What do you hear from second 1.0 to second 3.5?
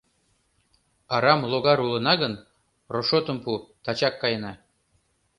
Арам логар улына гын, рошотым